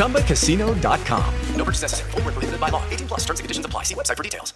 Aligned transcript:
ChumbaCasino.com. 0.00 1.24
No 1.58 1.64
purchase 1.64 1.82
necessary. 1.82 2.10
Void 2.12 2.24
were 2.24 2.32
prohibited 2.32 2.58
by 2.58 2.70
law. 2.70 2.82
18 2.90 3.06
plus. 3.06 3.20
Terms 3.20 3.38
and 3.38 3.44
conditions 3.44 3.66
apply. 3.66 3.84
See 3.84 3.94
website 3.94 4.16
for 4.16 4.22
details. 4.22 4.54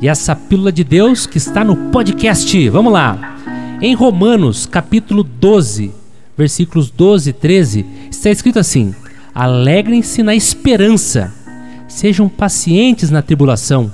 E 0.00 0.08
essa 0.08 0.34
pílula 0.34 0.72
de 0.72 0.82
Deus 0.82 1.24
que 1.24 1.38
está 1.38 1.62
no 1.62 1.76
podcast. 1.92 2.68
Vamos 2.68 2.92
lá. 2.92 3.38
Em 3.80 3.94
Romanos, 3.94 4.66
capítulo 4.66 5.22
12, 5.22 5.92
versículos 6.36 6.90
12 6.90 7.30
e 7.30 7.32
13, 7.32 7.86
está 8.10 8.28
escrito 8.28 8.58
assim: 8.58 8.92
Alegrem-se 9.32 10.24
na 10.24 10.34
esperança, 10.34 11.32
sejam 11.86 12.28
pacientes 12.28 13.08
na 13.08 13.22
tribulação, 13.22 13.92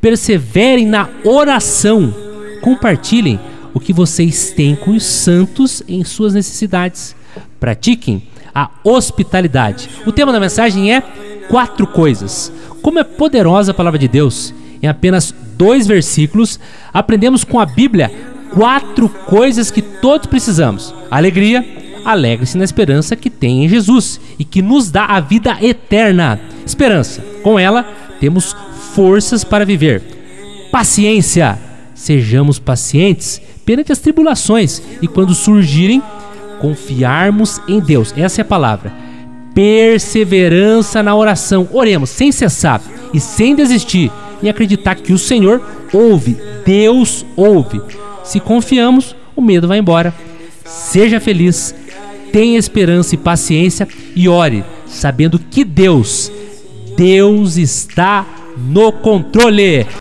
perseverem 0.00 0.86
na 0.86 1.08
oração, 1.24 2.14
compartilhem 2.62 3.40
o 3.74 3.80
que 3.80 3.92
vocês 3.92 4.52
têm 4.52 4.76
com 4.76 4.92
os 4.92 5.02
santos 5.02 5.82
em 5.88 6.04
suas 6.04 6.32
necessidades. 6.32 7.16
Pratiquem 7.58 8.22
a 8.56 8.70
hospitalidade. 8.82 9.90
O 10.06 10.12
tema 10.12 10.32
da 10.32 10.40
mensagem 10.40 10.90
é 10.90 11.02
quatro 11.46 11.86
coisas. 11.86 12.50
Como 12.80 12.98
é 12.98 13.04
poderosa 13.04 13.72
a 13.72 13.74
palavra 13.74 13.98
de 13.98 14.08
Deus! 14.08 14.54
Em 14.82 14.88
apenas 14.88 15.34
dois 15.58 15.86
versículos, 15.86 16.58
aprendemos 16.90 17.44
com 17.44 17.60
a 17.60 17.66
Bíblia 17.66 18.10
quatro 18.54 19.10
coisas 19.10 19.70
que 19.70 19.82
todos 19.82 20.26
precisamos: 20.26 20.94
alegria, 21.10 21.62
alegre-se 22.02 22.56
na 22.56 22.64
esperança 22.64 23.14
que 23.14 23.28
tem 23.28 23.62
em 23.62 23.68
Jesus 23.68 24.18
e 24.38 24.44
que 24.44 24.62
nos 24.62 24.90
dá 24.90 25.04
a 25.04 25.20
vida 25.20 25.58
eterna. 25.60 26.40
Esperança, 26.64 27.22
com 27.42 27.58
ela 27.58 27.84
temos 28.18 28.56
forças 28.94 29.44
para 29.44 29.66
viver. 29.66 30.02
Paciência, 30.72 31.58
sejamos 31.94 32.58
pacientes 32.58 33.38
perante 33.66 33.92
as 33.92 33.98
tribulações 33.98 34.80
e 35.02 35.08
quando 35.08 35.34
surgirem, 35.34 36.02
confiarmos 36.60 37.60
em 37.68 37.80
Deus. 37.80 38.12
Essa 38.16 38.40
é 38.40 38.42
a 38.42 38.46
palavra. 38.46 38.92
Perseverança 39.54 41.02
na 41.02 41.14
oração. 41.14 41.68
Oremos 41.72 42.10
sem 42.10 42.30
cessar 42.30 42.80
e 43.12 43.20
sem 43.20 43.54
desistir 43.54 44.10
em 44.42 44.48
acreditar 44.48 44.96
que 44.96 45.12
o 45.12 45.18
Senhor 45.18 45.62
ouve. 45.92 46.36
Deus 46.64 47.24
ouve. 47.36 47.80
Se 48.24 48.40
confiamos, 48.40 49.16
o 49.34 49.40
medo 49.40 49.68
vai 49.68 49.78
embora. 49.78 50.12
Seja 50.64 51.20
feliz, 51.20 51.74
tenha 52.32 52.58
esperança 52.58 53.14
e 53.14 53.18
paciência 53.18 53.86
e 54.14 54.28
ore, 54.28 54.64
sabendo 54.86 55.38
que 55.38 55.64
Deus, 55.64 56.30
Deus 56.96 57.56
está 57.56 58.26
no 58.56 58.90
controle. 58.90 59.86